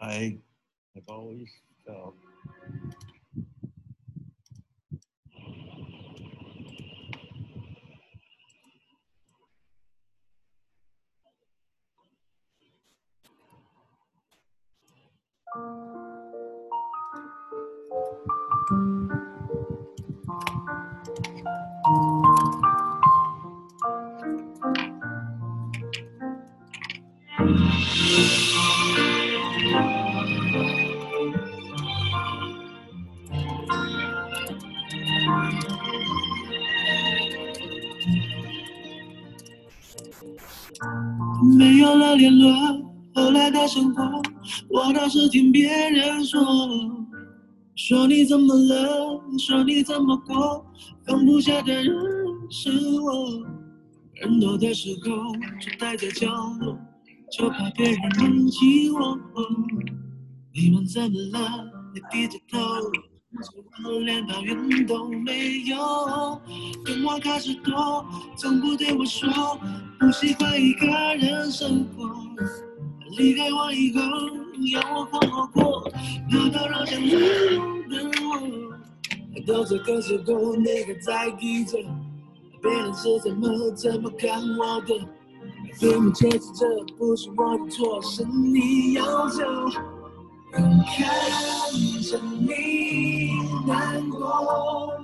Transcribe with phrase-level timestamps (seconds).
[0.00, 0.38] I
[0.94, 1.48] have always
[1.86, 2.14] felt
[41.60, 42.50] 没有了联络，
[43.14, 44.02] 后来的生活，
[44.70, 46.40] 我倒是听别人说，
[47.76, 50.64] 说你怎么了，说你怎么过，
[51.06, 51.94] 放不下的人
[52.48, 53.46] 是我。
[54.14, 56.28] 人多的时候就待在角
[56.60, 56.78] 落，
[57.30, 59.18] 就怕别人能记我。
[60.54, 61.40] 你们怎么了？
[61.92, 62.58] 你低着头，
[63.84, 66.40] 我连抱怨都没有。
[66.84, 68.04] 电话开始多，
[68.36, 69.28] 从不对我说
[69.98, 70.86] 不喜欢一个
[71.16, 72.10] 人生活。
[73.16, 74.00] 离开我以后，
[74.72, 75.80] 要我好好过，
[76.30, 77.18] 跑到让想你的？
[78.22, 78.40] 我。
[79.46, 81.78] 到这个时候，你还在意着
[82.60, 84.94] 别人是怎么怎么看我的？
[85.78, 86.66] 别人解释这
[86.98, 87.70] 不是我的？
[87.70, 89.42] 错，是你要走。
[90.52, 90.98] 眼看
[92.02, 92.48] 着你
[93.70, 94.98] 难过，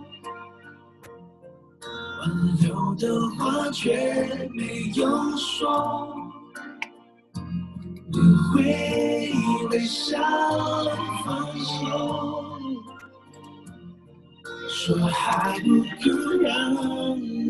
[2.19, 5.07] 挽留的话却没有
[5.37, 6.13] 说，
[8.11, 8.19] 你
[8.53, 9.33] 会
[9.71, 10.19] 微笑
[11.25, 12.45] 放手，
[14.69, 15.69] 说还不
[16.03, 16.11] 够
[16.41, 16.75] 让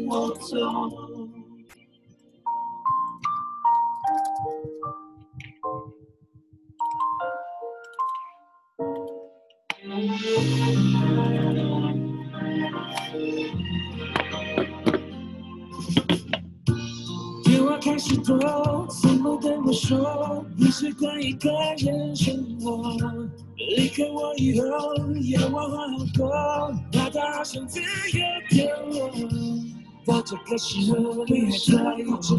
[0.06, 1.06] 我走。
[19.76, 22.97] 说不习惯一个人生活？
[23.56, 24.66] 离开我以后，
[25.31, 26.31] 要我好好过，
[26.92, 28.19] 怕到好像自由
[28.50, 28.56] 的
[28.88, 29.10] 落。
[30.06, 32.36] 到这个时候，你还在意着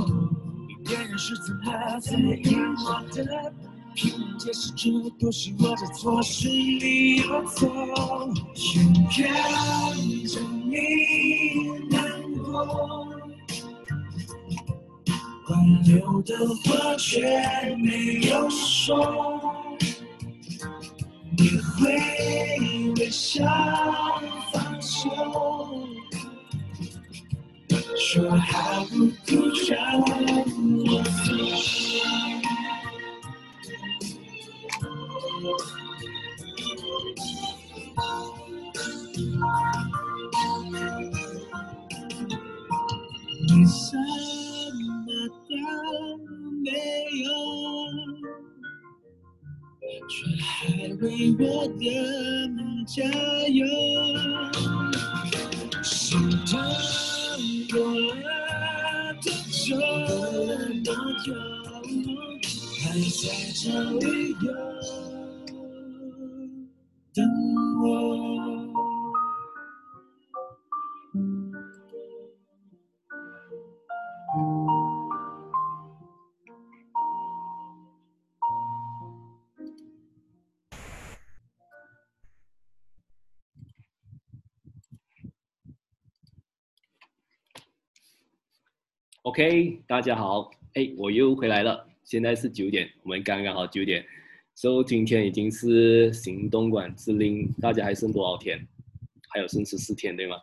[0.84, 2.52] 别人是怎么怎么看
[2.86, 3.18] 我的？
[3.94, 7.68] 拼命解释这不是我的错，是你要走。
[8.56, 9.18] 眼看
[10.28, 10.74] 着你
[11.90, 11.98] 难
[12.44, 13.17] 过。
[15.50, 16.36] 挽留的
[16.66, 19.38] 话却没有说，
[21.38, 21.96] 你会
[22.98, 23.46] 微笑
[24.52, 25.10] 放手，
[27.96, 31.02] 说好不哭让我
[51.08, 51.86] 为我的
[52.50, 53.02] 梦加
[53.48, 53.66] 油。
[55.82, 56.60] 心疼
[57.72, 59.66] 过了多久？
[60.84, 60.92] 多
[61.24, 61.28] 久？
[62.82, 63.24] 还在
[63.56, 63.64] 这
[64.00, 64.06] 里
[64.42, 64.46] 游
[89.28, 91.86] OK，大家好，哎，我又回来了。
[92.06, 94.02] 现在是九点，我们刚刚好九点。
[94.56, 98.66] So 今天已经是行动管制令，大家还剩多少天？
[99.28, 100.38] 还有剩十四天，对吗？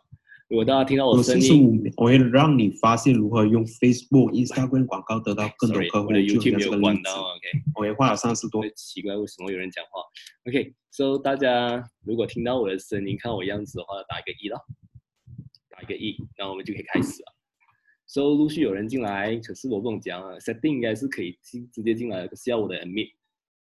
[0.49, 6.09] 如果大家听到我的声音，我会让你发现如何用 Facebook、Instagram 广告得到更多客户。
[6.09, 7.63] 我的就 YouTube 没有关到，OK。
[7.79, 8.63] 我也花了三十多。
[8.75, 9.99] 奇怪，为什么有人讲话
[10.47, 14.63] ？OK，So 大家如果听到我的声音，看我样子的话，打一个一了，
[15.71, 17.34] 打一个一，然后我们就可以开始了。
[18.07, 23.11] So 陆续有人进来，可是我不能讲啊，setting 应该是可以进直接进来的，可是要我的 admit。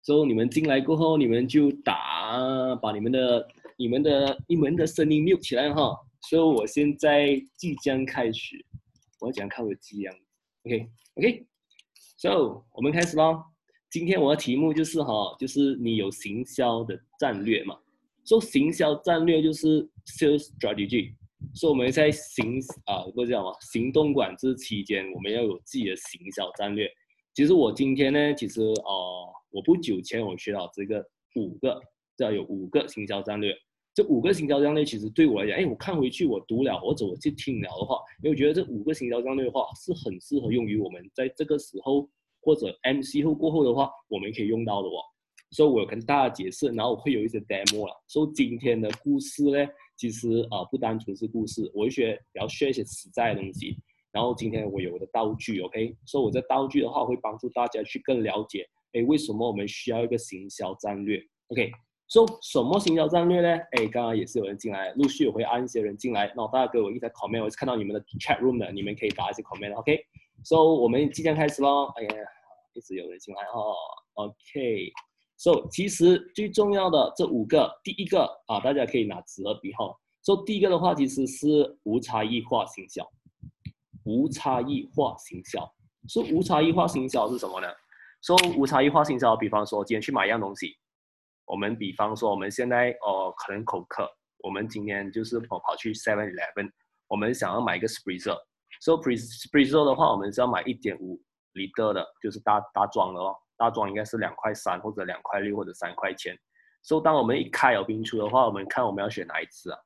[0.02, 5.96] So 你们进来过后，你们就打把你们的、你们的、你们的声音 mute 起来哈。
[6.28, 8.64] 所以我现在即将开始，
[9.20, 10.14] 我要讲看我的字样。
[10.64, 13.42] OK，OK，So 我们开始喽。
[13.90, 17.76] 今天我的题目就是哈，就是你有行销的战略嘛？
[18.24, 21.14] 说行销战略就是 sales strategy。
[21.54, 26.90] 所以我们在行啊，不是讲嘛，行动管制期间，我们要有自己的行销战略。
[27.34, 31.04] 其实我今天呢，其实哦、我不久前我学到这个
[31.36, 31.80] 五个，
[32.16, 33.54] 这有五个行销战略。
[33.92, 42.08] 这五个行销战略其实对我来讲，哎，我看回去我读了或者我去听了的话，因为我觉得这五个行销战略的话是很适合用于我们在这个时候
[42.40, 45.02] 或者 MC 后过后的话，我们可以用到的哦。
[45.50, 47.92] 所以我跟大家解释，然后我会有一些 demo 了。
[48.06, 49.66] 所以今天的故事呢，
[50.00, 53.76] 其实啊不单纯是故事，我会学要学一些实在的东西。
[54.10, 55.94] 然后今天我有我的道具，OK？
[56.06, 61.70] 所以我这道具的话会帮助大家去更了解，哎，为什么我们需要一个行销战略？OK？
[62.08, 63.48] 说什么行销战略呢？
[63.72, 66.32] 哎，刚刚也是有人进来，陆续也会按一些人进来。
[66.34, 69.74] 那大家给我一些 comment，我是看到你们的 chat room 的，你们可以打一些 comment。
[69.74, 71.92] OK，so 我们即将开始喽。
[71.96, 72.14] 哎呀，
[72.72, 73.76] 一直有人进来哦
[74.14, 74.90] ，OK。
[75.40, 79.84] OK，so 其实最重要的这五个，第一个啊，大家可以拿纸和笔哈。
[80.24, 83.08] 说第一个的话，其实是无差异化行销。
[84.04, 85.72] 无差异化行销，
[86.08, 87.68] 说无差异化行销是什么呢？
[88.22, 90.76] 说无差异化行销，比方说今天去买一样东西。
[91.46, 94.08] 我们比方说，我们现在哦，可能口渴，
[94.44, 96.70] 我们今天就是跑跑去 Seven Eleven，
[97.08, 98.36] 我们想要买一个 Spritzer。
[98.80, 101.20] So Spritzer 的话，我们是要买一点五
[101.54, 103.36] liter 的，就是大大装的咯。
[103.60, 106.34] 大装应该是两块三或者两块六或者三块钱。
[106.82, 109.78] So 当我们一开有冰出的话，我们看我们要选哪一支啊？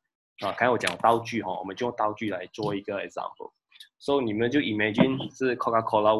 [0.42, 3.50] 啊，刚才我讲道具哈，我们就用道具来做一个 example。
[3.98, 6.14] So 你们就 imagine 是 Coca-Cola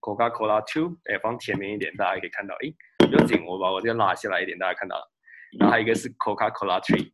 [0.00, 2.72] One，Coca-Cola Two，哎，放前面一点，大家可以看到，哎。
[3.10, 5.10] 不要紧，我把我这个拉下来一点，大家看到了。
[5.58, 7.10] 然后还有一个是 Coca-Cola Three。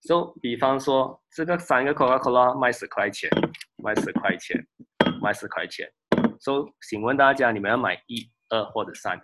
[0.00, 3.30] So，比方说这个三个 Coca-Cola 卖十块钱，
[3.76, 4.66] 卖十块钱，
[5.22, 5.88] 卖十块钱。
[6.40, 9.20] So，请问大家，你们要买一、二或者三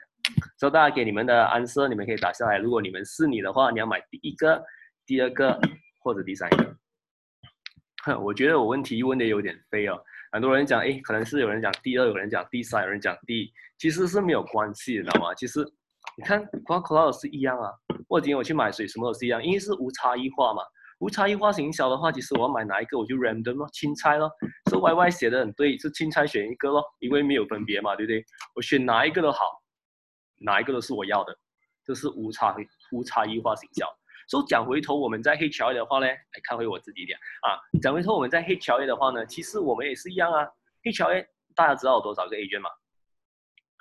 [0.59, 2.59] ？So，大家给你们的暗示，你们可以打下来。
[2.59, 4.63] 如果你们是你的话，你要买第一个、
[5.07, 5.59] 第二个
[6.01, 6.77] 或者第三个。
[8.05, 10.01] 哼，我觉得我问题问的有点飞哦。
[10.33, 15.35] 很多人讲，哎，可能是有人讲第二，有人讲第三，有人讲第一，其实是没有关系的，知道吗？
[15.35, 15.65] 其实。
[16.17, 17.71] 你看，Coca-Cola 是一样啊。
[18.09, 20.63] 我今天我去买水，什么都是一样，因为是无差异化嘛。
[21.01, 24.31] 无差异化营销的话，其实我要买哪一个，我就 random 咯，青菜咯。
[24.69, 28.25] 是 Y Y 写的很对，是青菜选一个咯，因为没有分别嘛，对不对？
[28.55, 29.45] 我选哪一个都好，
[30.37, 31.35] 哪一个都是我要的，
[31.85, 32.55] 这是无差
[32.93, 33.87] 无差异化营销。
[34.29, 37.57] 所以讲回头，我们在黑桥的话呢，来看回我自己一点啊。
[37.81, 40.47] 讲回头，我们在黑桥的话呢，其实我们也是一样啊。
[40.85, 41.09] 黑桥
[41.55, 42.71] 大家知道有多少个 agent 吗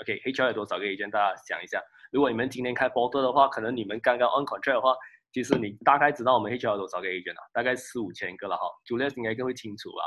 [0.01, 1.12] ？OK，黑桥有多少个 agent？
[1.12, 1.81] 大家想一下。
[2.12, 4.95] 如果你们今天开 border 的话，可能你们刚刚 on contract 的话，
[5.31, 7.43] 其实你大概知道我们 HR 有多少个 agent 啊？
[7.53, 8.63] 大概四五千个了哈。
[8.85, 10.03] Julius 应该更会清楚吧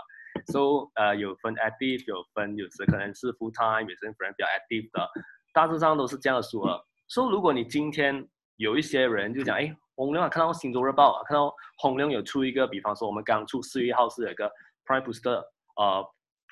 [0.47, 5.09] ？So 呃有分 active，有分有时可能是 full time，有些可能比较 active 的，
[5.53, 6.85] 大致上都是这样的数额。
[7.09, 14.51] So 如果你今天有一些人就讲，哎，洪亮，看到星洲日报，看到洪亮有出一个，比方说我们刚出四月一号是有一个
[14.87, 15.43] prime booster，
[15.77, 16.05] 呃。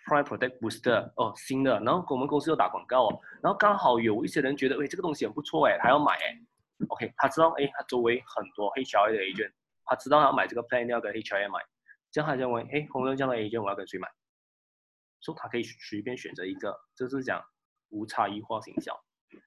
[0.06, 6.34] Prime Protect Booster 哦，新的，然后我们公司又打广告哦，然后刚好有一些人觉得，哎，这个东西很不错哎，他要买哎
[6.90, 9.52] ，OK，他知道哎，他周围很多 HRA 的 agent，
[9.84, 11.60] 他知道要买这个 plan 要跟 HRA 买，
[12.10, 14.08] 这样他认为，哎，红人这样的 agent 我要跟谁买？
[15.20, 17.44] 说他可以随便选择一个，就是讲
[17.90, 18.98] 无差异化营销。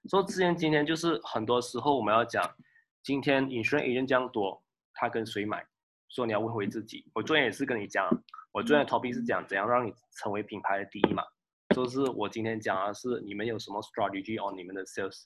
[0.08, 2.56] 说之前今天就是很多时候我们要讲，
[3.02, 5.66] 今天 insurance agent 这样多，他跟谁买？
[6.08, 8.08] 说你要问回自己，我昨天也是跟你讲。
[8.52, 11.24] 我昨天的 topic 是讲怎样让你成为品牌的第一嘛，
[11.74, 15.24] 就是我今天讲的是你们有什么 strategy on 你们的 sales。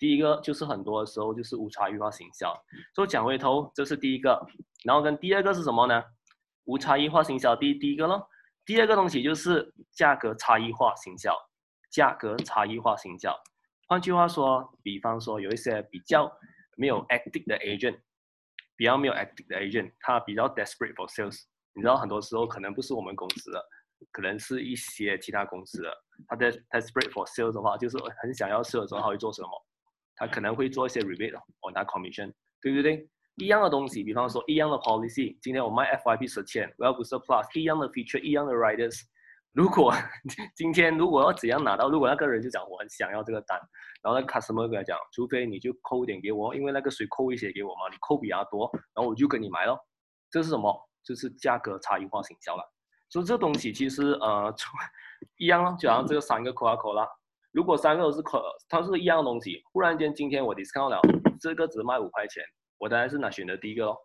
[0.00, 2.52] 第一个就是很多的时候就是无差异化行销，
[2.94, 4.44] 所以讲回头这是第一个，
[4.82, 6.02] 然后跟第二个是什么呢？
[6.64, 8.26] 无差异化行销第第一个咯，
[8.64, 11.36] 第二个东西就是价格差异化行销，
[11.90, 13.38] 价格差异化行销。
[13.86, 16.32] 换句话说，比方说有一些比较
[16.76, 18.00] 没有 active 的 agent，
[18.76, 21.42] 比较没有 active 的 agent，他比较 desperate for sales。
[21.74, 23.62] 你知道很多时候可能不是我们公司的，
[24.12, 25.94] 可能是一些其他公司的。
[26.26, 29.66] 他在 desperate for sales 的话，就是很想要 sales 的时候，他会做什么？
[30.20, 33.08] 他可能会做一些 rebate 我拿 commission，对不对？
[33.36, 39.00] 一样的东西，比方说一样的 policy，今天我卖 FYP 十千，我要 boost plus，一样的 feature，一样的 riders。
[39.52, 39.92] 如果
[40.54, 43.58] 今天如果要怎样拿到，如果那个人就讲我很想要这个单，
[44.02, 49.78] 然后那 customer 跟他讲，除非你就扣一点给我，因为那个谁扣一些给我嘛，你扣比他多，然后我就跟你买咯。
[50.30, 50.88] 这是什么？
[51.02, 52.62] 就是价格差异化营销了，
[53.08, 54.54] 所以这东西其实呃，
[55.38, 57.08] 一样，就好像这个三个 Coca-Cola，
[57.52, 61.00] 如果三个都是可，它是一样东西，忽然间今天我 discount 了，
[61.40, 62.42] 这个只卖五块钱，
[62.78, 63.96] 我当然是拿选择第一个咯。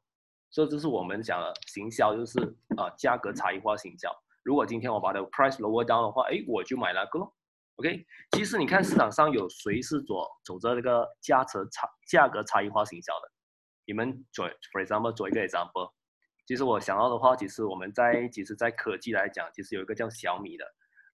[0.50, 2.40] 所以这是我们讲的行销，就是
[2.78, 4.10] 啊价格差异化行销。
[4.44, 7.34] 如果今天我把它 price lower down 的话，哎，我就买那个咯。
[7.76, 13.32] OK，其实你看市场上有谁是做走着这个价格差价格差异化行销的？
[13.86, 15.92] 你们做，for example，做一个 example。
[16.48, 20.66] 其实我想到的话，其实我们在其实，在科技来讲，其实有一个叫小米的。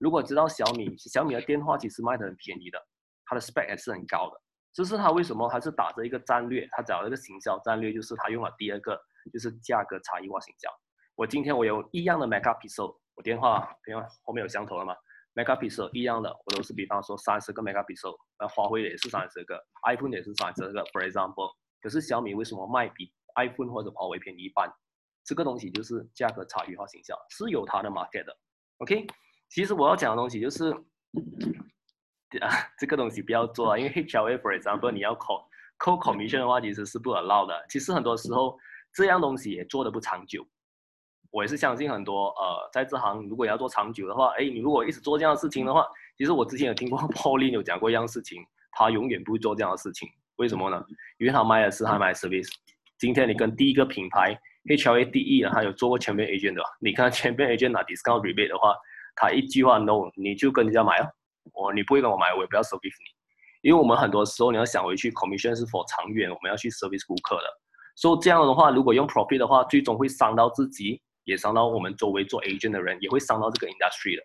[0.01, 2.83] 如果知道小米，小米的电话其实卖的很便宜的，
[3.23, 4.41] 它的 spec 还是很高的。
[4.73, 8.99] 这是他为什么他是打着一个战略，他找了一个行销战略，就是他用了第二个，
[9.31, 10.67] 就是价格差异化行销。
[11.13, 14.95] 我今天我有一样的 megapixel，我电话电话后面有相同的嘛
[15.35, 21.51] ？megapixel 一样的，我都是比方说三十个 megapixel，那华为也是三十个，iPhone 也是三十个，for example。
[21.79, 24.67] 可是小米为什么卖比 iPhone 或者华为便宜一半？
[25.23, 28.35] 这个东西就是价格差异化行销，是有它的 market 的。
[28.77, 29.05] OK，
[29.51, 30.71] 其实我要讲的东西就是。
[32.39, 32.47] 啊，
[32.79, 35.45] 这个东西不要做啊，因为 HLA，for example，你要扣
[35.77, 37.53] 扣 commission 的话，其实是不 allow 的。
[37.67, 38.57] 其实很多时候
[38.93, 40.47] 这样东西也做的不长久。
[41.29, 45.85] 我也是相信很多呃，在这行如果要做长久的话，哎，你如果一直做这样的事情的话，
[46.17, 48.41] 其实我之前有听过 Pauline 有讲过一样事情，
[48.71, 50.07] 他永远不会做这样的事情。
[50.37, 50.81] 为什么呢？
[51.17, 52.47] 因为他卖的是他卖 service。
[52.97, 54.33] 今天你跟第一个品牌
[54.69, 58.73] HLA 第一，他有做过全面 agent 的，你看 全面 agent 拿 discount rebate 的话，
[59.15, 61.09] 他一句话 no，你就跟人家买了。
[61.53, 67.43] 我你不会跟我买，我也不要 service 你，因为我们很多时候你要想回去，commission 是否长远，我们要去 service 顾客的。
[67.95, 74.23] 所以这样的话，如果用 profit 的话，最终会伤到自己，也伤到我们周围做 agent 的人，也会伤到这个 industry 的。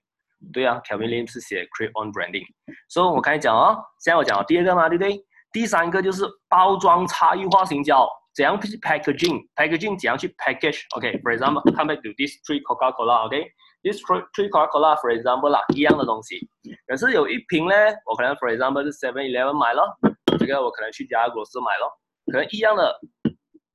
[0.53, 2.45] 对啊，Kevin Lim 是写 create on branding。
[2.89, 5.19] 所以我刚才讲哦，现在我讲第二个嘛，对不对？
[5.53, 13.51] 第三个就是包装差异化营销，怎样去 packaging，packaging 怎样去 package？OK，for example，come back to this three Coca-Cola，OK？
[13.87, 14.03] This
[14.35, 16.49] three Coca-Cola, for example 啦，一样的东西，
[16.89, 17.75] 可是有一瓶呢，
[18.05, 19.97] 我可能 for example 是 Seven Eleven 买咯，
[20.39, 21.87] 这个我可能去家乐福买咯，
[22.33, 22.99] 可能一样的，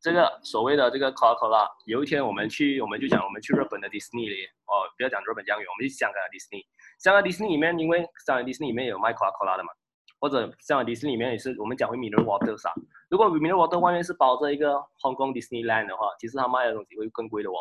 [0.01, 6.65] 这个所谓的这个 Coca-Cola，有一天我们去，我们就讲我们去日本的 Disney 里，哦，不要讲日本酱园，我们去香港的 Disney，
[6.99, 9.69] 香港 Disney 里面，因为香港 Disney 里面有卖 Coca-Cola 的嘛，
[10.19, 12.73] 或者香港 Disney 里面也是我们讲会 Mineral Water 啥，
[13.09, 17.55] 如果 m i n e r Water 外面是包着一个 Hong Kong Disneyland 的话，其实它卖的东西会更贵的哦，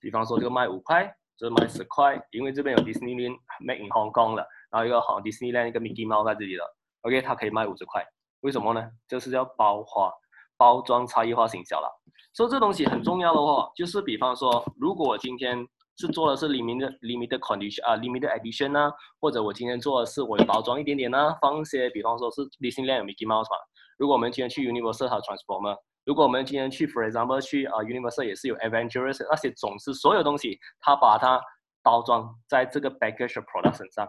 [0.00, 1.14] 比方说这个卖五块。
[1.40, 6.62] 只卖十块，因为这边有 Disneyland Made in Hong Kong 的，然后一个好 Disneyland 一个 Mickey Mouse 在这里的
[7.00, 8.06] ，OK，它可以卖五十块，
[8.40, 8.90] 为什么呢？
[9.08, 10.12] 就是叫包花
[10.58, 11.88] 包装差异化营销了。
[12.34, 15.66] 所以这东西很重要的话，就是比方说，如果我今天
[15.96, 23.56] 是做的是 limited limited condition 啊 limited edition 呢，或者我今天做的是我包装一点点呢，放一些比方说是 Disneyland Mickey Mouse 嘛，
[23.96, 25.78] 如果我们今天去 Universal 和 Transformer。
[26.04, 31.40] 如果我们今天去，for example，去啊，Universal 也是有 Adventurous 那些总是所有东西，它把它
[31.82, 34.08] 包装在这个 package product 身上，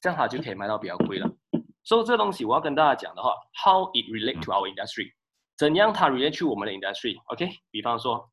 [0.00, 1.30] 这样它就可以卖到比较贵了。
[1.84, 3.34] 所以这个东西我要跟大家讲的话
[3.64, 5.12] ，how it relate to our industry，
[5.56, 8.30] 怎样它 relate to 我们的 industry？OK，比方说，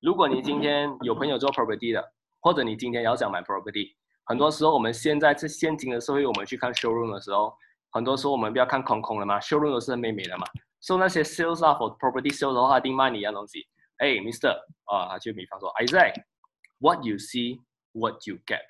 [0.00, 7.54] 如果你今天有朋友做 property 的，或者你今天要想买 property，很多时候我们现在是现今的社会，我们去看 showroom 的时候，
[7.90, 10.46] 很多时候我们不要看空空的嘛，showroom 都是很美美的嘛。
[10.80, 13.66] so 那些 sales 啊，for property sales 的话，一定卖你一样东西。
[13.98, 18.60] 哎，Mister，啊，就比方说，Isaac，what you see，what you get，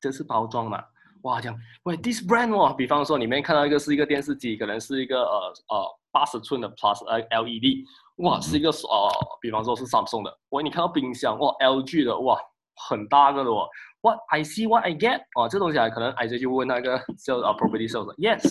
[0.00, 0.82] 这是包装嘛？
[1.22, 7.84] 哇，这样喂，this brand 哦，比方说里面看到一个是一个电视机，可能是一个呃呃八十寸的 plus 呃 LED，
[8.18, 10.38] 哇，是一个呃，比方说是 Samsung 的。
[10.50, 12.40] 喂，你看到冰箱，哇，LG 的，哇，
[12.88, 13.68] 很大个的哦。
[14.00, 18.48] What I see，what I get，哦，这东西啊，可能 I 就问那个 sales 啊，property sales，yes，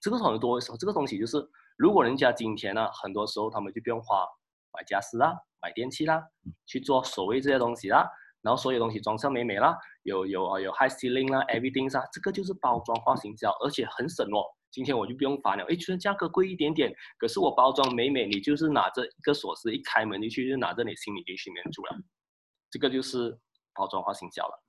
[0.00, 1.48] 这个很多时候，这个东西就是。
[1.78, 4.26] 如果人家今天呢，很多时候他们就不用花
[4.72, 6.20] 买家私啦、买电器啦，
[6.66, 8.04] 去做所谓这些东西啦，
[8.42, 14.42] 然后所有东西装上美美啦，有有啊有 high ceiling 啦，everything 啊，这个就是包装化营销，而且很省哦。
[14.72, 21.96] 今天我就不用烦了，哎，虽然价格贵一点点，可是我包装美美，你就是拿着一个锁匙一开门进去，就拿着你心里进去里面住了，
[22.72, 23.38] 这个就是
[23.72, 24.60] 包装化营销了。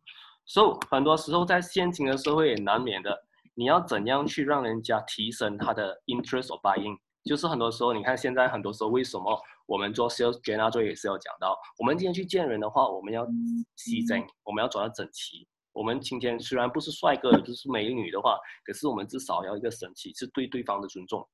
[0.50, 3.16] 所以很多时候在现今的社会也难免的。
[3.54, 6.98] 你要怎样去让人家提升他的 interest or buying？
[7.24, 13.28] 就是很多时候，你看现在很多时候，为什么我们做 sales j e n a 做也是要讲到，我们今天去见人的话，我们要
[13.76, 15.48] 细整，我们要做到整齐。
[15.72, 21.28] 我们今天虽然不是帅哥，不是美女的话，可是我们至少要一个整齐，是对对方的尊重。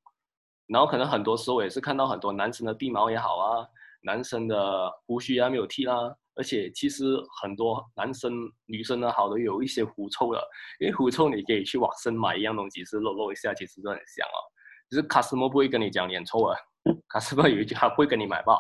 [0.68, 3.68] 然后可能很多时候也是看到很多男生的鼻毛也好啊，
[4.02, 6.14] 男生的胡须啊没有剃啦。
[6.36, 7.06] 而且其实
[7.42, 8.34] 很多男生、
[8.66, 10.42] 女生呢，好多有一些狐臭的，
[10.80, 14.38] 因为狐臭你可以去网上买一样东西，是露露一下，其实都很香哦。
[14.90, 16.56] 只是卡斯莫不会跟你讲脸臭啊
[17.08, 18.54] 卡斯莫有一句话不会跟你买吧。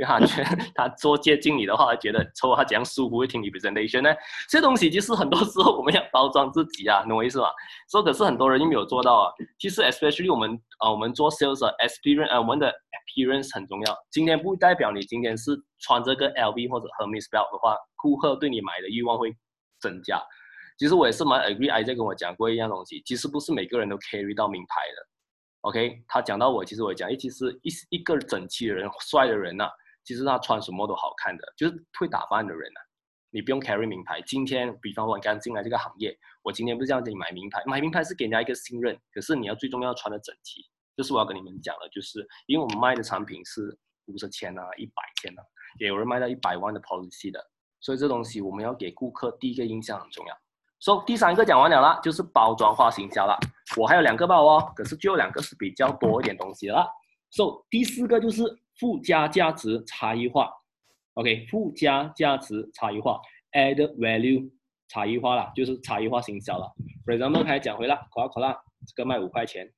[0.00, 4.10] 因为他觉得 他做接近你的话，觉得抽他怎样舒服，会听你 presentation 呢？
[4.48, 7.48] 这东西就是很多时候我们要包装自己啊，懂我意思吗？
[7.90, 9.32] 说可是很多人又没有做到啊。
[9.58, 13.94] 其实 especially 我们啊，我们做 sales experience 啊，我们的 appearance 很重要。
[14.10, 19.36] 今天不代表你今天是穿这个 LV 或者 Hermes belt 的话，顾客对你买的欲望会
[19.80, 20.18] 增加。
[20.78, 25.06] 其实我也是蛮 agree，I，在跟我讲过一样东西，其实不是每个人都 carry 到名牌的。
[25.60, 29.68] OK，他讲到我，其实我讲，哎，其实一一个整齐的人，帅的人呐。
[30.10, 32.80] 其实他穿什么都好看的，就是会打扮的人啊。
[33.30, 34.20] 你不用 carry 名牌。
[34.22, 36.12] 今天，比方说你刚进来这个行业，
[36.42, 40.62] 我今天不是叫你买名牌，买名牌是给人家一个信任，可是你要最重要穿的整齐。
[40.96, 45.42] 这是我要跟你们讲的，就是因为我们卖的产品是五十千啊、一百千啊，
[45.78, 47.40] 也有人卖到一百万的 policy 的，
[47.78, 50.36] 所以这东西我们要给顾客第一个印象很重要。
[50.80, 53.38] 所以第三个讲完了啦，就是包装化行销了。
[53.76, 56.84] 我还有两个包哦，可是最后两个是比较多一点东西的啦。
[57.30, 58.42] 所以第四个就是
[58.80, 60.50] 附加价值差异化。
[61.14, 63.20] OK，附加价值差异化
[63.52, 64.50] ，add value
[64.88, 66.72] 差异化啦，就是差异化行销了。
[67.04, 68.56] For example，开始讲回了，可口可乐
[68.86, 69.70] 这个卖五块钱，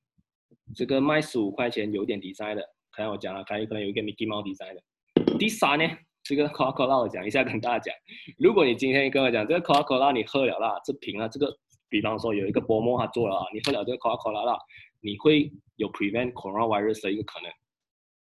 [0.73, 2.61] 这个卖十五块钱，有点 design 的。
[2.95, 5.37] 刚才我讲了，可能可能有一个 Mickey Mouse design 的。
[5.37, 5.85] 第三呢？
[6.23, 7.93] 这个 cola cola 我讲一下，跟大家讲，
[8.37, 11.53] 如果你今天跟我讲这个 cola cola 你喝了啦，这瓶啊，这个
[11.89, 14.57] 比方说有一个薄膜他做了啊，你喝了这个 cola cola 啦，
[15.01, 17.51] 你会有 prevent coronavirus 的一个可能，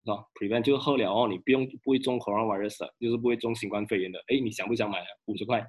[0.09, 4.19] 是吧？prevent 就是喝了哦，你不用不会中 coronavirus，就是不会中新冠肺炎的。
[4.29, 5.05] 哎，你想不想买？
[5.27, 5.62] 五十块，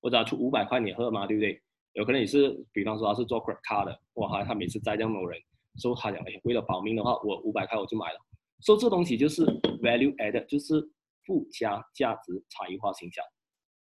[0.00, 1.60] 我只要出五百块你喝嘛，对不对？
[1.92, 5.38] 有可能你是比方说他是做 credit card 的，哇，他每次在这样某人，
[5.76, 8.18] 所以他讲哎，为了保命的话，我五百块我就买了。
[8.60, 9.44] 所以这东西就是
[9.82, 10.90] value add，就是。
[11.24, 13.22] 附加价值差异化形销，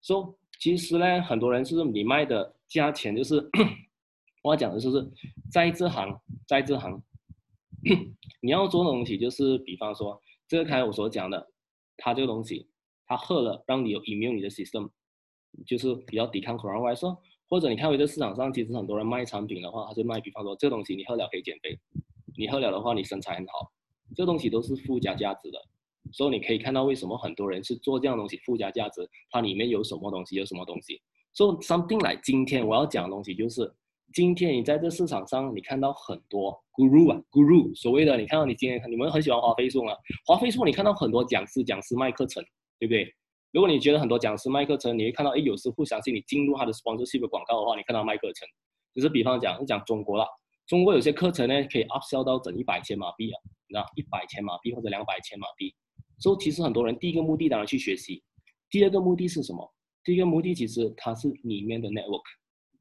[0.01, 3.49] 说其实呢，很多人是你卖的价钱就是，
[4.43, 5.09] 我讲的就是
[5.49, 7.01] 在这行，在这行，
[8.41, 11.51] 你要做的东西就是，比方说这个开我所讲的，
[11.97, 12.67] 它这个东西，
[13.05, 14.89] 它喝了让你有 immune 你的 system，
[15.65, 17.17] 就是比较抵抗 coronavirus，
[17.47, 21.77] 或者你看回这市场上，其实很多人卖产品的话，他就卖，比方说这个东西你喝了可以减肥，
[22.37, 23.71] 你喝了的话你身材很好，
[24.15, 25.59] 这个东西都是附加价值的。
[26.11, 30.99] 所以你可以看到为什么很多人是做这样东西附加价值，它里面有什么东西，有什么东西。
[31.33, 33.71] 所以 something like 今天我要讲的东西就是，
[34.13, 39.95] 今天你在这市场上你看到很多 guru 啊 guru，所谓的你看到你今天你们很喜欢华飞送啊？
[40.25, 42.43] 华飞送你看到很多讲师讲师卖课程，
[42.79, 43.13] 对不对？
[43.51, 48.47] 如果你觉得很多讲师卖课程，你会看到哎有时不相信你进入他的 sponsorship 广告的话，你看到卖课程，
[48.95, 50.25] 就是比方讲讲中国了，
[50.65, 53.37] 中国有些课程呢可以 upsell 到整一百千马币啊，
[53.69, 55.73] 那一百千马币或者两百千马币。
[56.17, 58.23] 所以其实很多人第一个目的当然去学习，
[58.71, 59.71] 第二个目的是什么？
[60.03, 62.23] 第一个目的其实它是里面的 network，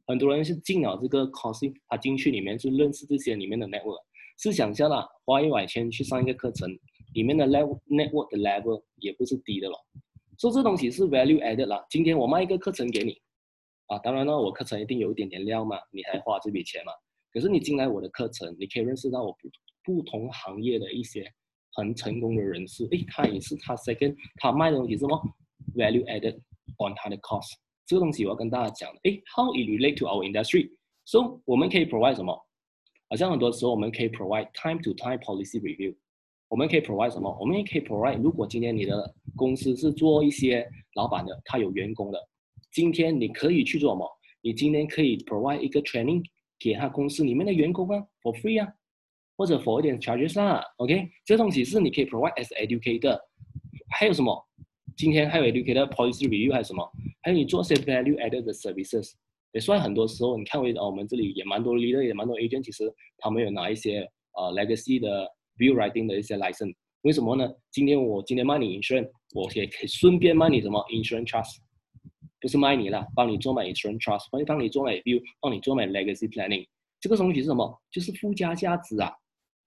[0.08, 4.02] 很多人是进了这个 course，他进去里面去认识这些里面的 network。
[4.38, 6.68] 试想一下啦，花一百千去上一个课程，
[7.14, 9.78] 里面的 level network 的 level 也不是低的咯。
[10.38, 11.84] 所以这东西是 value added 啦。
[11.88, 13.20] 今天我卖一个课程给你，
[13.86, 16.92] 啊，当然了，我课程一定有一点点料嘛，你还花这笔钱嘛。
[17.32, 19.50] 可是你进来我的课程，你可以认识到我不
[19.84, 21.30] 不同行业的一些。
[21.72, 25.16] 很成功的人士，诶，他也是他 second，他卖的东西是什么
[25.76, 26.34] ？value added
[26.78, 27.52] on 他的 cost，
[27.88, 29.00] 这个东西我要跟大家讲的。
[29.04, 32.38] 诶，how it relate to our industry？So 我们可以 provide 什么？
[33.08, 35.96] 好像很多时候我们可以 provide time to time policy review。
[36.48, 37.34] 我们可以 provide 什么？
[37.40, 42.28] 我们也可以 provide，如果今天你的公司是做一些老板的，他有员工的，
[42.70, 44.06] 今天你可以去做什么？
[44.42, 46.22] 你今天可以 provide 一个 training
[46.58, 48.70] 给他公司里面的员工啊，for free 啊。
[49.38, 53.16] 或者 for 一点 charges 啊，OK，这东西是你可以 provide as educator。
[53.88, 54.46] 还有什么？
[54.98, 56.84] 今天还有 educator policy review 还有什么？
[57.22, 59.12] 还有你做些 value added 的 services。
[59.52, 64.00] 也算很多时候，你看为我们这里也蛮多 leader，也蛮多 agent，其实他们有拿一些
[64.32, 65.24] 呃 legacy 的
[65.56, 66.74] view writing 的一些 license。
[67.02, 67.48] 为什么呢？
[67.70, 71.58] 今天我今天卖你 insurance，我也可以顺便卖你什么 insurance trust，
[72.40, 76.66] 不是卖你了，帮你做买 insurance trust，帮你帮你做买 view，帮你做买 legacy planning。
[77.00, 77.80] 这个东西是什么？
[77.92, 79.12] 就是附加价值啊。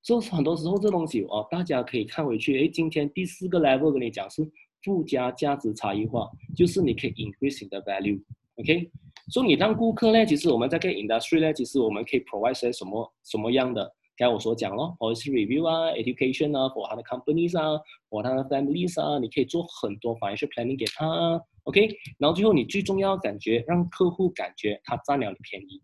[0.03, 2.65] 所以很多时候这东西哦，大家可以看回去。
[2.65, 4.43] 哎，今天第四个 level 跟你讲是
[4.83, 8.21] 附加价值差异化，就是你可以 increase 你的 value。
[8.55, 8.91] OK，
[9.29, 13.93] 所以你让顾客呢，其实我们在跟 industry 呢，其实我们可以 provide 些什么什么样的？
[14.17, 21.41] 刚才我所讲咯，policy review 啊，education 啊，for 他的 companies 啊，for 他的 families 啊，你可以做很多 financial planning 给他。
[21.63, 21.89] OK，
[22.19, 25.81] 然后最后你最重要感觉让客户感觉他占了你便宜。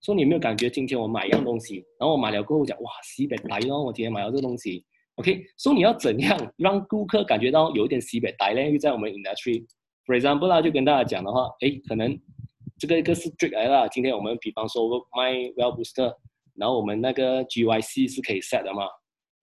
[0.00, 4.84] 说你有没有感觉今天我买一样东西，然后我买了过后讲哇，西北呆咯，我今天买了这东西
[5.18, 5.44] ，OK？
[5.58, 8.70] 说你要怎样让顾客感觉到有一点西北呆呢？
[8.70, 12.18] 又在我们 industry，for example 啦，就跟大家讲的话，哎，可能
[12.78, 13.88] 这个一个是 trick 来了。
[13.88, 16.14] 今天我们比方说卖 well booster，
[16.54, 18.84] 然后我们那个 GYC 是可以 set 的嘛？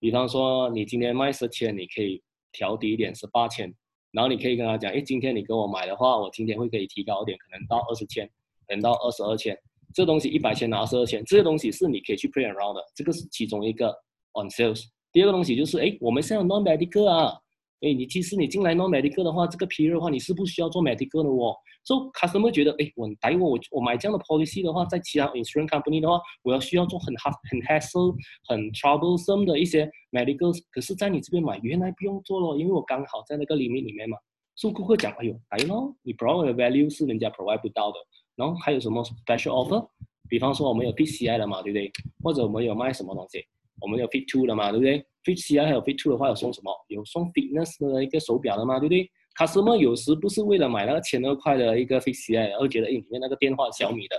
[0.00, 3.72] 比方说你今天卖十千，你可以调低一点是八千，
[4.12, 8.26] 然后你可以跟他讲，哎，今天你跟我买的话，我今天会可以提高一点，可能到二十千，
[8.66, 9.56] 可能到二十二千。
[9.94, 13.88] 这东西一百千拿二十二千，这些东西是你可以去 play around 的，这个是其中一个
[14.34, 14.84] on sales。
[15.16, 17.32] 第二个东西就是，哎，我们现在 non medical 啊，
[17.80, 21.56] 哎，你其实你进来 non medical 的话，这个 period 的话，你是不需要做 medical 的哦。
[21.84, 28.14] 所以 customer 觉得，哎，我带我我我买这样的 policy 的话，在其他 insurance company 的话，我要需要做很 hard 很 hassle
[28.46, 34.18] 很 troublesome 的一些 medical，可是在你这边买，原来不用做了，因为我刚好在那个里面里面嘛。
[34.54, 37.96] 所以顾客讲，哎呦，来咯，你 provide value 是人家 provide 不到的。
[38.34, 39.88] 然后还有什么 special offer？
[40.28, 41.90] 比方说我们有 PCI 的嘛，对不对？
[42.22, 43.42] 或者我们有卖什么东西？
[43.80, 46.72] 我们有 Fit Two 的嘛，对不对？Fit CI 还有 Fit Two 的话有送什么？
[46.88, 54.16] 有送 Fitness 的一个手表的嘛，对不对？Customer 有时不是为了买那个千二块的一个 Fit CI，而觉得哎里面那个电话小米的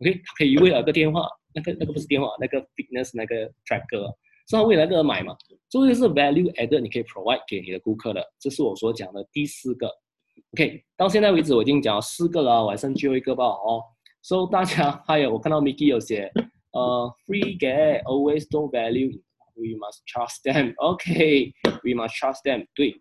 [0.00, 4.06] ，OK，他可以为了个电话， 那个那个不是电话，那个 Fitness 那个 Tracker，
[4.48, 5.34] 是他为了这个买嘛？
[5.68, 9.90] 这个是 Value Add，你可以 provide 给你的顾客的，这是我所讲的第四个。
[10.54, 13.82] OK，到现在为止我已经讲了四个了，我还剩最后一个吧哦。
[14.22, 16.30] So 大家还有我看到 Mickey 有写，
[16.72, 20.72] 呃，free get always don't value，we must trust them。
[20.76, 22.66] OK，we must trust them。
[22.74, 22.94] 对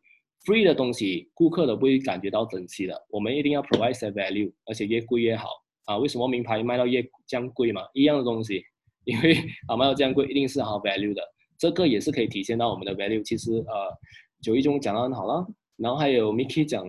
[0.46, 5.50] ，free 的东西顾客都不会感觉到珍惜的，我们一定要 provide some value，而且越贵越好
[5.86, 5.98] 啊。
[5.98, 7.84] 为什么名牌卖到越这样贵嘛？
[7.94, 8.64] 一样的东西，
[9.06, 11.22] 因为啊卖到这样贵，一定是好 value 的，
[11.58, 13.24] 这个也是可以体现到我们的 value。
[13.24, 13.98] 其实呃，
[14.42, 15.46] 九一中讲的很好了，
[15.78, 16.86] 然后还有 Mickey 讲。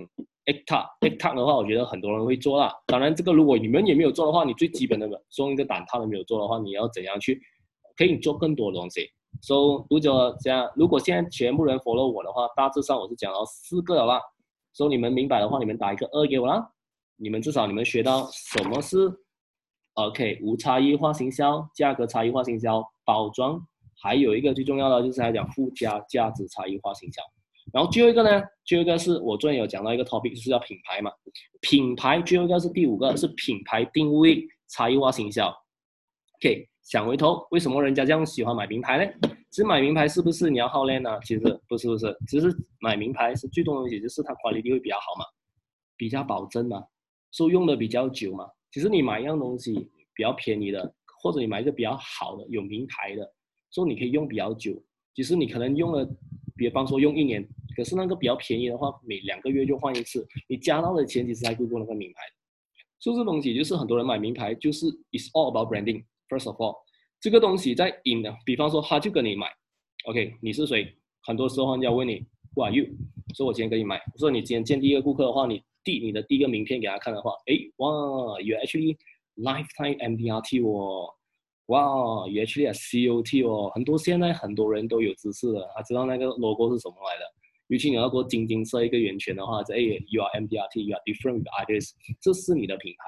[0.51, 2.75] Egg tart，egg tart 的话，我觉得很多人会做啦。
[2.87, 7.41] 当然，这个如果你们也没有做的话，你最基本的送一个蛋挞都没有做的话，你要怎样去
[7.97, 9.09] 可以做更多的东西
[9.43, 14.21] ？So，如果这样，如果现在全部人 follow 我的话，大致上我是讲到四个了啦。
[14.73, 16.73] So，你们明白的话，你们打一个二给我啦。
[17.17, 19.13] 你们至少你们学到什么是
[19.95, 23.61] OK 无差异化行销、价格差异化行销、包装，
[24.03, 27.23] 还有一个最重要的就是来讲附加价值差异化行销。
[27.73, 31.11] 然后最后一个呢，最后一个是我昨天有讲到一个 topic，就是叫品牌嘛。
[31.61, 35.49] 品牌最后一个是第五个，是品牌定位差异化行销。
[36.39, 39.13] OK，想回头，为什么人家这样喜欢买名牌呢？
[39.51, 41.19] 其实买名牌是不是你要耗练呢？
[41.25, 42.49] 其实不是，不是，其实
[42.81, 45.25] 买名牌是最重要的东西，就是它管理力会比较好嘛，
[45.97, 46.83] 比较保真嘛，
[47.33, 48.47] 受用的比较久嘛。
[48.73, 49.75] 其实你买一样东西
[50.15, 53.33] 比较便宜的，或者你买一个比较好的有名牌的，
[53.71, 54.73] 说你可以用比较久。
[55.15, 56.09] 其实你可能用了。
[56.57, 57.43] 比方说用一年，
[57.77, 62.23] 可是那个比较便宜的话，每两个月就换一次，你加到的钱其实还不够那个名牌。
[62.99, 66.77] 所以这东西就是很多人买名牌，就是 it's all about branding first of all。
[67.21, 69.47] 这个东西在 in 的，比方说他就跟你买
[70.07, 70.95] ，OK，你是谁？
[71.23, 72.87] 很多时候人家问你 who are you，
[73.35, 78.97] 说我今天跟你买，我说你今天见第一个顾客的话，你递你的第一个名片给他看的话，哎，哇，you actually
[79.37, 81.15] lifetime MDRT 哦。
[81.67, 87.23] 哇，也 actually 啊，COT 哦，很多现在很多人都有知识的，他知道那个 logo 是什么来的。
[87.71, 89.79] 尤其你要过晶晶设一个圆圈的话，这哎
[90.09, 93.05] ，you are MDRT，you are different with others，这是你的品牌。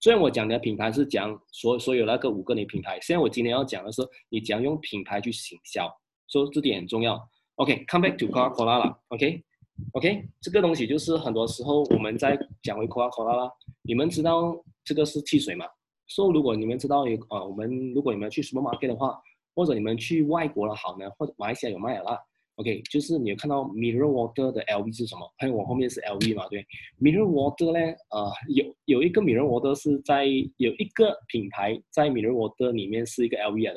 [0.00, 5.88] 虽然我讲的品牌是讲所所有那个五个你品牌，现在我今天要讲的是你讲用品牌去行销，
[6.28, 7.18] 所以这点很重要。
[7.54, 15.64] OK，come back to Coca-Cola 了，OK，OK，这个东西就是很多时候我们在讲回 Coca-Cola 啦，你们知道这个是汽水吗？
[16.08, 19.18] 说如果你们知道有呃，我们如果你们去 supermarket 的话，
[19.54, 22.18] 或者你们去外国的好呢，或者马来西亚有卖的啦。
[22.56, 25.26] OK，就是你有看到 Mirror water 的 LV 是什么？
[25.38, 26.46] 还有我后面是 LV 嘛？
[26.48, 26.64] 对
[27.00, 30.26] Mirror water 呢，呃，有有一个 Mirror water 是在
[30.58, 33.76] 有一个品牌在 Mirror water 里面是一个 LV 的，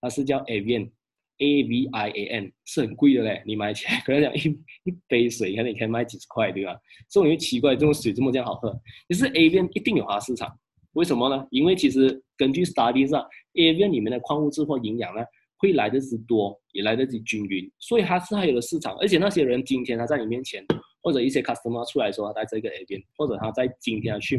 [0.00, 3.42] 它是叫 Avian，A V I A N，是很贵的嘞。
[3.46, 4.40] 你买起来可能讲一
[4.84, 6.76] 一杯水，可能你可以卖几十块，对吧？
[7.08, 8.76] 所以你会奇怪，这种水这么这样好喝？
[9.08, 10.52] 其实 Avian 一定有它的市场。
[10.94, 11.46] 为什么呢？
[11.50, 13.22] 因为其实根据 study 上
[13.54, 15.22] ，Avian 里面的矿物质或营养呢，
[15.58, 18.96] 会来得及多，也来得及均匀，所以它是还有的市场。
[18.98, 20.64] 而且那些人今天他在你面前，
[21.02, 24.38] 或者一些 customer 出来说他带这个 Avian，或者他在今天去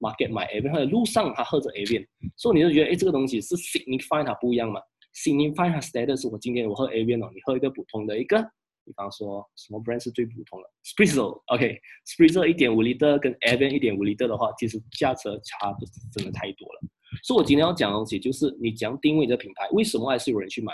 [0.00, 4.80] market 买 Avian，或者路上他喝着 Avian，所以你就觉得哎，这个东西是 signify 它不一样嘛
[5.14, 8.42] ？signify 它 status，我今天我喝 Avian 哦，你喝一个普通的一个。
[8.84, 16.80] 比方说，什么 brand 是最普通的？Spritz，OK，Spritz 一点五 liter 跟 Evian 一点五 liter 的话，其实价值差的真的太多了。
[17.22, 20.72] 所以我今天要讲的东西就是，你讲定位这品牌，为什么还是有人去买？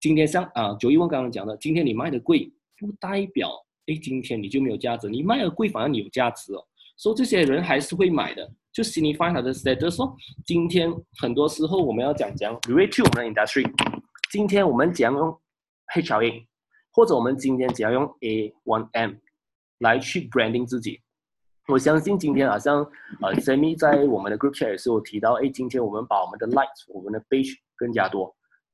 [0.00, 3.50] 今天像啊，九一问刚刚讲的，今天你卖的贵，不代表
[3.86, 5.08] 哎，今天你就没有价值。
[5.08, 6.64] 你卖的贵，反而你有价值哦。
[6.96, 9.96] 所以这些人还是会买的，就 signify 它的 status。
[9.96, 13.64] 说今天很多时候我们要讲讲 relate to 我们的 industry。
[14.30, 15.38] 今天我们讲用
[15.94, 16.44] HLA。
[16.92, 19.16] 或者我们今天只要用 A One M
[19.80, 20.98] 来去 branding 自己，
[21.68, 22.78] 我相信今天好像
[23.20, 28.32] 呃 Sammy 在我们的 group chat 也是有提到，哎，今天我们把我们的 lights 我们的 beige 更加多，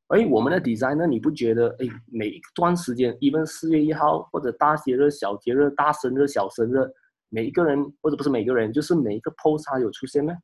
[0.09, 6.87] 哎，我们的 design 呢，你不觉得哎，每一段时间，even 四月一号或者大节日、小节日、大生日、小生日，
[7.31, 10.35] 每一个人或者不是每个人，就是每一个 post 它有出现呢？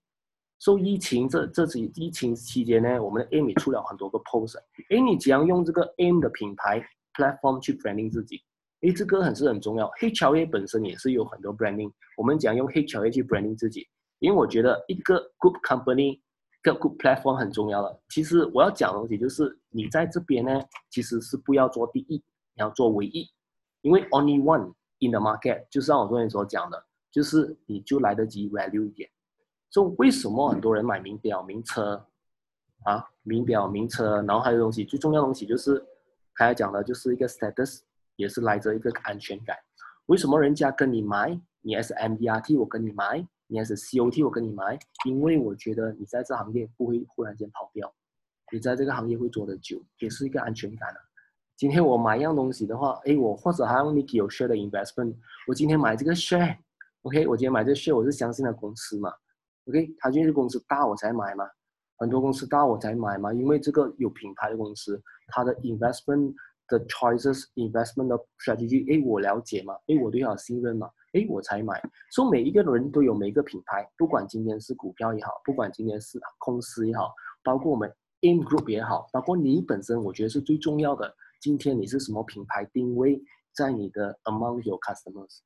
[0.58, 4.56] 受疫情这这次疫情期间呢，我们的 M 也出了很多个 post，
[4.88, 6.82] 哎，你怎样用这个 M 的品牌
[7.14, 8.40] ？platform 去 branding 自己，
[8.82, 9.90] 诶，这个很是很重要。
[9.98, 13.86] 黑乔 A 本身也是有很多 branding，我们讲用黑乔 A 去 branding 自己，
[14.20, 16.22] 因为我觉得一个 good company，一
[16.62, 18.00] 个 good platform 很重要了。
[18.08, 23.28] 其实我要讲的东西就是，你在这边呢，其实是不要做第一，你要做唯一，
[23.82, 29.10] 因为 only one in the market，就是像我昨天所讲的，就是你就来得及 value 一点。
[29.70, 32.06] 所以为什么很多人买名表、名车
[32.84, 33.04] 啊？
[33.22, 35.84] 名表、名车，然后还有东西，最重要的东西就是
[36.32, 37.80] 还要讲的就是一个 status，
[38.18, 39.57] 也是来着一个安全感。
[40.07, 41.40] 为什么人家跟你买？
[41.61, 47.92] 你 S M D R T 我跟你买，你 S C O T 我跟你买，因为我觉得你在这行业不会忽然间跑掉，
[48.52, 50.96] 你在这个行业会做得久，也是一个安全感啊。
[51.57, 55.14] 今天我买一样东西的话，哎，我或者还像 Nicky 有 share 的 investment，
[55.46, 59.12] 我今天买这个 share，OK，我今天买这个 share，我是相信了公司嘛
[59.66, 61.44] ，OK，他就是公司大我才买嘛，
[61.98, 66.33] 很多公司大我才买嘛，因为这个有品牌的公司，它的 investment
[66.67, 71.81] 的 choices，investment 的 strategy，哎，我了解嘛，哎，我对它信任嘛，哎，我才买。
[72.12, 81.13] 所以每一个人都有每一个品牌，不管今天是股票也好，不管今天是公司也好，包括我们 in group 也好，包括你本身，我觉得是最重要的。
[81.41, 83.21] 今天你是什么品牌定位
[83.53, 85.39] 在你的 among your customers？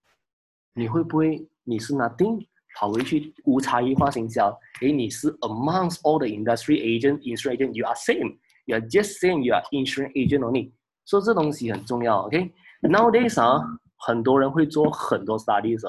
[0.74, 4.56] 你会不会你是 nothing 跑回去无差异化营销？
[4.82, 9.52] 诶，你是 amongst all the industry agent insurance agent you are same you are just same you
[9.52, 10.72] are insurance agent only。
[11.05, 13.61] 所以这东西很重要，OK？Nowadays 啊，
[13.97, 15.83] 很多人会做很多 studies。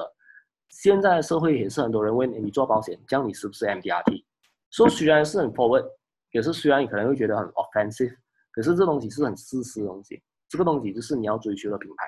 [0.68, 4.24] 现在社会也是很多人问你做保险，这样你是不是 MDRT？
[4.70, 5.84] 说虽然是很 forward，
[6.32, 8.16] 也是虽然你可能会觉得很 offensive。
[8.50, 12.06] 可是这东西是很事实的东西，这个东西就是你要追求的品牌。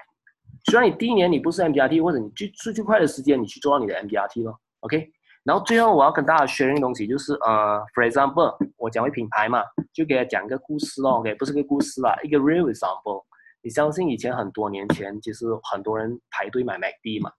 [0.71, 5.13] 虽然你第一年你不是 MBRT，或者你最最快的时间你去做到你的 MBRT 咯 o k
[5.47, 13.25] 然后最后我要跟大家学一个东西，就是呃，for example，我讲回品牌嘛，就给他讲一个故事咯，OK，不是个故事啦，一个 real example。
[13.63, 17.31] 你相信以前很多年前，其实很多人排队买 MACD 嘛，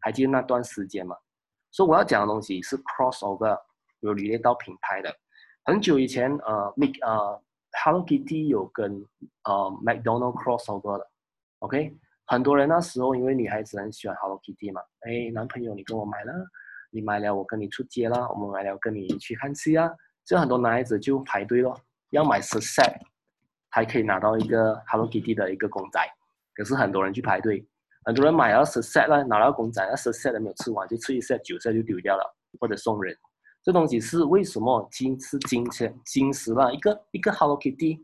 [0.00, 1.16] 还记得那段时间嘛？
[1.72, 3.58] 所以我要讲的东西是 crossover，
[4.00, 5.12] 有联系到品牌的。
[5.64, 7.42] 很久以前，呃，make 呃。
[7.84, 9.04] Hello Kitty 有跟
[9.44, 9.52] 呃
[9.84, 11.06] McDonald crossover 的
[11.58, 11.94] ，OK，
[12.26, 16.32] 很多人那时候因为女孩子很喜欢 Hello Kitty 嘛，哎，男朋友你跟我买了，
[16.90, 19.90] 你买了我跟你出街啦，我们买了跟你去看戏啊，
[20.24, 21.78] 这很多男孩子就排队咯，
[22.10, 22.94] 要买十 set，
[23.68, 26.00] 还可以拿到一个 Hello Kitty 的一个公仔，
[26.54, 27.66] 可是很多人去排队，
[28.04, 33.16] 很多人买了十 set 了，拿到公仔，那十 set 没有吃完，就吃一 set 九 set 就丢掉了，或者送人。
[33.62, 37.98] 这东西是为什么今是今天今时了一个一个 Hello Kitty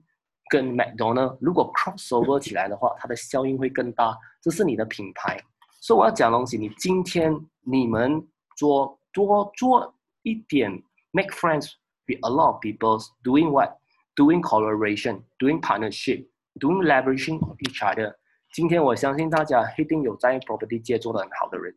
[0.51, 4.15] 跟 McDonald 如果 crossover 起来的话，它的效应会更大。
[4.43, 5.41] 这是你的品牌，
[5.81, 6.59] 所以我要讲东西。
[6.59, 8.23] 你今天你们
[8.57, 10.71] 做多做一点
[11.13, 11.73] make friends
[12.07, 13.77] with a lot of people doing what
[14.15, 16.27] doing collaboration doing partnership
[16.61, 18.15] doing leveraging each other。
[18.53, 21.75] 今天我相信大家一定有在 property 界做的很好的人。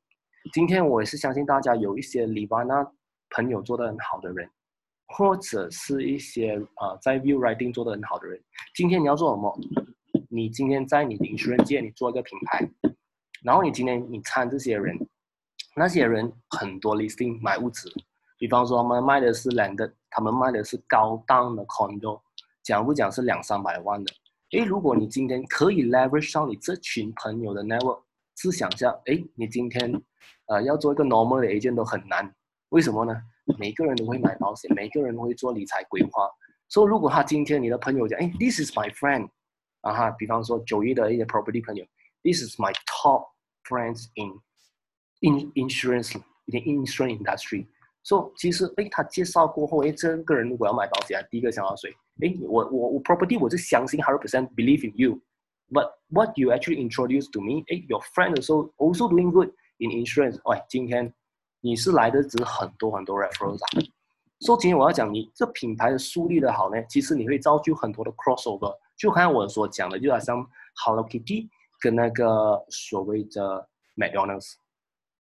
[0.53, 2.91] 今天我也是相信大家有一些 Livana。
[3.29, 4.49] 朋友做的很好的人，
[5.07, 8.41] 或者是一些啊在 view writing 做的很好的人。
[8.73, 9.53] 今天你要做什么？
[10.29, 12.65] 你今天在你的 insurance 界，你做一个品牌，
[13.43, 14.97] 然后你今天你参这些人，
[15.79, 17.87] 那些人很多 listing 买物资，
[18.39, 22.19] 比方说他们卖的是 land，他们卖的是高档的 condo，
[22.63, 24.11] 讲不讲是两三百万的？
[24.53, 28.01] 诶，如果你今天可以 leverage 上你这群朋友的 network，
[28.37, 30.01] 试想一下，诶，你今天
[30.47, 32.33] 呃要做一个 normal 的 agent 都很难。
[32.69, 33.15] 为什么呢？
[33.59, 36.27] 每个人都会买保险，每个人都会做理财规划。
[36.69, 39.29] 所以，如果他今天你的朋友讲，哎，This is my friend，
[39.81, 41.85] 啊哈，比方说九一的一些 property 朋友
[42.23, 43.27] ，This is my top
[43.63, 44.41] friends in
[45.20, 46.14] in insurance
[46.46, 47.66] in insurance industry。
[48.02, 51.90] 所以，其实，哎，他介绍过后，哎，这个人如果要买保险，第一个想到谁？
[52.20, 58.72] 哎，我我我 property 我是相信 hundred percent believe in you。But what you actually introduce to me，哎，your friend also
[58.76, 59.48] also doing good
[59.78, 60.38] in insurance。
[60.44, 61.12] 喂，今天。
[61.64, 63.60] 你是来的只很多很多 referrals，
[64.40, 70.44] 所以今天我要讲你这品牌的树立的好呢，其实你会造就很多的 crossover，就看我所讲的，就好像
[70.84, 71.48] Hello Kitty
[71.80, 74.54] 跟那个所谓的 McDonald's，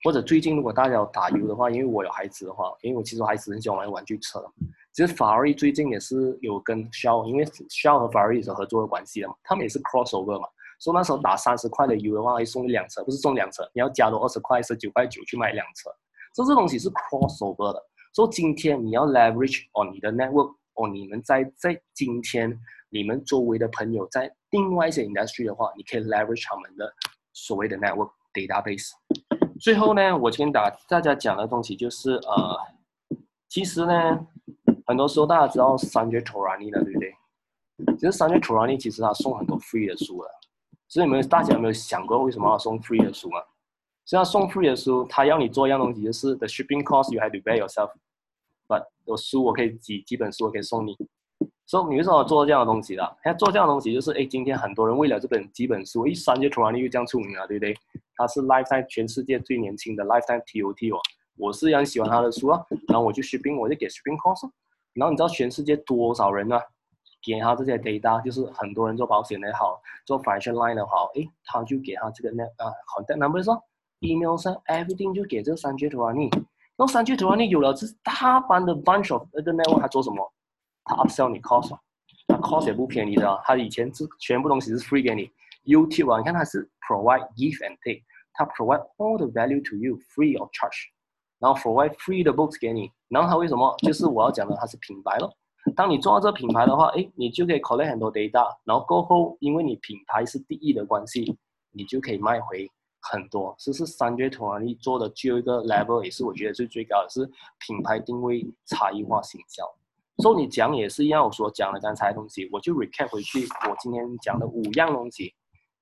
[0.03, 4.43] 或者最近如果大家有打油的话，因为我有孩子的话，因为我其实孩子很喜欢玩玩具车，
[4.93, 10.49] 其实法拉利最近也是有跟 Shell，因为 Shell 和法拉利是合作的关系的嘛，他们也是 crossover 嘛。
[10.81, 15.91] 说那时候打三十块的油的话，会送一辆车，不是送两车，你要加多二十块，十九块九去买一辆车。
[16.35, 17.83] 所以这东西是 crossover 的。
[18.15, 22.59] 所以今天你要 leverage on 你的 network，哦，你们在在今天
[22.89, 26.91] 你们周围的朋友在另外一些 industry 的话，你可以 leverage 他们的
[27.35, 28.93] 所谓的 network database。
[29.61, 32.59] 最后呢，我今天打大家讲的东西就是呃，
[33.47, 34.27] 其实呢，
[34.87, 37.15] 很多时候大家知道三绝 Torani 的，对不对？
[37.99, 40.31] 其实三绝 Torani 其实他送很多 free 的书了。
[40.89, 43.39] 所以你们大家有没有想过为什么要送 free 的书嘛？
[44.07, 47.91] 这样送 free 的书，他要你做一样东西，就是 the shipping cost you have to bear yourself。
[48.67, 50.97] But 有书我可以几几本书我可以送你，
[51.67, 53.17] 所以你为什么做这样的东西的？
[53.23, 57.77] 他做这样的东西就是，哎，今天很多人为了这本几本书，一三就突然就这样出名了，对不对？
[58.21, 61.01] 他是 lifetime 全世界最年轻的 lifetime TOT 哦，
[61.39, 64.51] 我是很喜欢他的书啊，然后我就 shipping，我就给 shipping cost，
[64.93, 66.61] 然后你知道全世界多少人呢？
[67.23, 73.59] 给他这些 data，就是很多人做保险的也好，做 financial line 的好，诶，他就给他这个 net 啊 contact number 上
[74.01, 76.31] ，email 上，everything 就给这个三巨头啊你，
[76.77, 80.33] 那三巨头啊你有了这大班的 bunch of 那个 network，他做什么？
[80.85, 81.77] 他 upsell 你 cost，
[82.27, 85.31] 他 cost 也不便宜的，他以前是全部东西是 free 给你
[85.67, 88.03] ，YouTube 啊，你看他是 provide give and take，
[88.41, 90.89] 它 provide all the value to you free of charge，
[91.39, 93.75] 然后 provide free 的 books 给你，然后他为什么？
[93.83, 95.31] 就是我要讲的，他是品牌咯。
[95.77, 101.37] 当你做到这品牌的话，哎，你就可以 collect 很多 data，然后过后，因为你品牌是第一的关系，
[101.71, 102.67] 你就可以卖回
[103.03, 103.55] 很多。
[103.59, 109.63] 这是三绝同行力做的最后一个 level，也是我觉得是最高的是品牌定位差异化行销。
[110.23, 115.35] 所以你讲也是一样，我所讲的刚才的东西，我就 recap 回去，我今天讲的五样东西。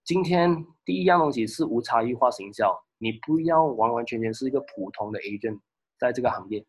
[0.08, 5.60] 今天第一样东西是无差异化行销，你不要完完全全是一个普通的 agent，
[5.98, 6.64] 在这个行业。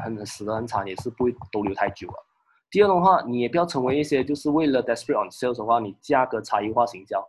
[0.00, 2.14] 很死的很惨，也是不会逗留太久了。
[2.70, 7.20] 第二的话，你也不要成为一些就是为了 desperate on sales 的话，你价格差异化行销，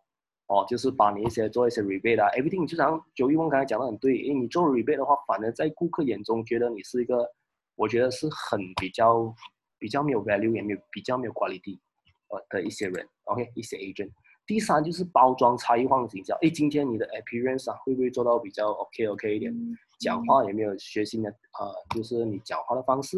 [0.45, 7.27] 哦，就是把你一些做一些 rebate 啊，everything 就像九一翁刚才讲的很对，因为你做 rebate 的话，反而在顾客眼中觉得你是一个，
[7.75, 9.33] 我觉得是很比较
[9.79, 11.79] 比较没有 value 也没有比较没有 quality
[12.27, 14.11] 呃的一些人，OK，一些 agent。
[14.47, 19.53] 第三就是包装差异化的营销，哎，今天你的 appearance 啊会不会做到比较 OK OK 一点？
[19.99, 21.69] 讲话有没有学新的呃？
[21.95, 23.17] 就是你讲话的方式，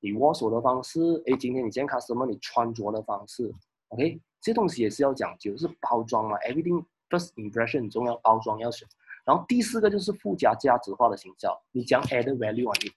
[0.00, 2.26] 你握手的方式，哎，今天你见 customer？
[2.26, 3.52] 你穿着的方式
[3.88, 8.88] ，OK，这些东西也是要讲究，是包装嘛？Everything first impression 很重要，包装要选。
[9.26, 12.72] 然后第四个就是附加价值化的行销，你讲 add value 啊？
[12.82, 12.90] 你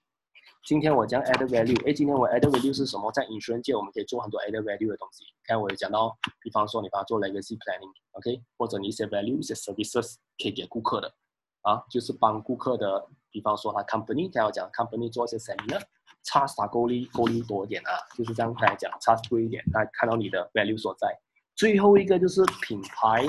[0.66, 3.08] 今天我讲 add value，哎，今天我 add value 是什么？
[3.12, 5.22] 在 insurance 界我们可以做很多 add value 的东西。
[5.46, 11.14] 刚才我有讲到，比方说你帮他做 legacy planning，OK，或者你一些 value 一些 services 可以给顾客的。
[11.62, 21.16] 啊，就是帮顾客的，比方说他 company，他要讲 company 做一些 seminar，charge 他够力够力多一点啊，就是这样刚才讲差多一点，大家看到你的 value 所在。
[21.54, 23.24] 最后一个就是品牌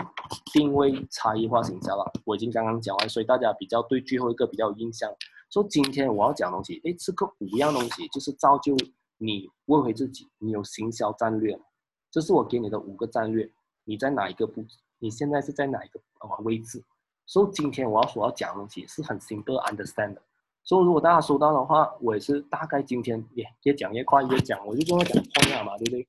[0.52, 5.08] 定位差异化营销了，我已经刚刚讲完，所以大家比较对最后一个比较有印象。
[5.50, 8.76] 说今天我要讲东西，哎，这个五样东西就是造就
[9.18, 11.64] 你问回自己，你有行销战略吗？
[12.12, 13.50] 这是我给你的五个战略，
[13.86, 14.66] 你在哪一个步？
[15.00, 16.84] 你现在是在哪一个啊位置？
[17.26, 20.22] 所以今天我要所要讲的东西是很 simple understand 的，
[20.64, 26.08] 所以如果大家收到的话，我也是大概今天也越讲越快越讲，我就跟他讲框架嘛，对不对？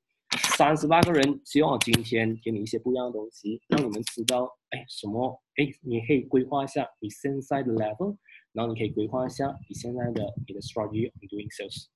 [0.56, 5.40] 三十八个人，希望我今天给你一些不一样的东西，让你们知道，哎，什么？
[5.56, 8.16] 哎，你可以规划一下你现在的 level，
[8.52, 11.86] 然后你可以规划一下你现在的你的 strategy on doing sales。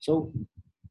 [0.00, 0.30] So，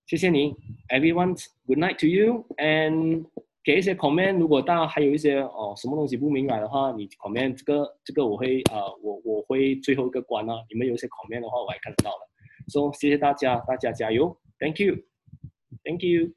[0.06, 0.54] 谢谢你
[0.90, 3.26] ，everyone，good night to you，and
[3.64, 12.30] 给一些 comment，如果大家还有一些哦什么东西不明白的话，你 comment 这个这个我会啊我我会最后一个关啊，你们有些 comment 的话我还看得到了，
[12.68, 16.34] 说谢谢大家，大家加油，Thank you，Thank you。